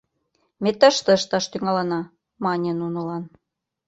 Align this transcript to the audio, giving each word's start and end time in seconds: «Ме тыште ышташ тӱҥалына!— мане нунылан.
«Ме 0.61 0.69
тыште 0.79 1.11
ышташ 1.17 1.45
тӱҥалына!— 1.51 2.01
мане 2.43 2.71
нунылан. 2.79 3.23